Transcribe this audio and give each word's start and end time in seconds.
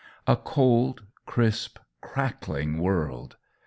A 0.25 0.35
cold, 0.35 1.03
crisp 1.27 1.77
crackling 2.01 2.79
world! 2.79 3.35